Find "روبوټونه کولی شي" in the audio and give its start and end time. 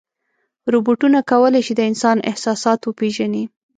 0.73-1.73